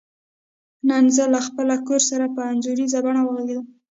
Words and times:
نن 0.87 1.03
زه 1.15 1.23
له 1.33 1.39
خپل 1.47 1.67
کور 1.87 2.01
سره 2.09 2.25
په 2.35 2.41
انځوریزه 2.51 2.99
بڼه 3.05 3.21
وغږیدم. 3.23 3.67